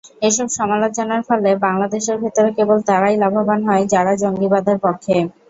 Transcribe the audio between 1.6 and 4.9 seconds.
বাংলাদেশের ভেতরে কেবল তারাই লাভবান হয়, যারা জঙ্গিবাদের